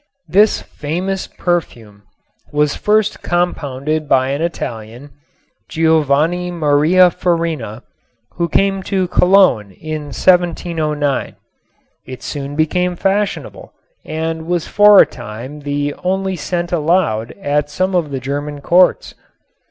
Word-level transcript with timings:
This 0.27 0.63
famous 0.63 1.27
perfume 1.27 2.01
was 2.51 2.75
first 2.75 3.21
compounded 3.21 4.09
by 4.09 4.29
an 4.31 4.41
Italian, 4.41 5.11
Giovanni 5.69 6.49
Maria 6.49 7.11
Farina, 7.11 7.83
who 8.31 8.49
came 8.49 8.81
to 8.89 9.07
Cologne 9.09 9.69
in 9.73 10.05
1709. 10.05 11.35
It 12.07 12.23
soon 12.23 12.55
became 12.55 12.95
fashionable 12.95 13.73
and 14.03 14.47
was 14.47 14.67
for 14.67 14.99
a 14.99 15.05
time 15.05 15.59
the 15.59 15.93
only 16.03 16.35
scent 16.35 16.71
allowed 16.71 17.33
at 17.33 17.69
some 17.69 17.93
of 17.93 18.09
the 18.09 18.19
German 18.19 18.59
courts. 18.59 19.13